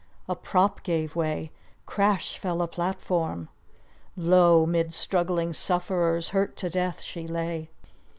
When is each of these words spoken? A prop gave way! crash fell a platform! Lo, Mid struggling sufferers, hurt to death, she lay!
A 0.27 0.35
prop 0.35 0.81
gave 0.81 1.15
way! 1.15 1.51
crash 1.85 2.39
fell 2.39 2.63
a 2.63 2.67
platform! 2.67 3.49
Lo, 4.17 4.65
Mid 4.65 4.95
struggling 4.95 5.53
sufferers, 5.53 6.29
hurt 6.29 6.55
to 6.57 6.71
death, 6.71 7.01
she 7.01 7.27
lay! 7.27 7.69